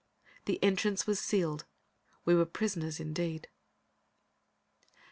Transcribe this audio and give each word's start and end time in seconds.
The 0.45 0.57
entrance 0.63 1.05
was 1.05 1.19
sealed. 1.19 1.65
We 2.25 2.33
were 2.33 2.47
prisoners 2.47 2.99
indeed! 2.99 3.49